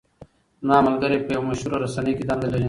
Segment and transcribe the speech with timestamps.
[0.63, 2.59] زما ملګری په یوه مشهوره رسنۍ کې دنده لري.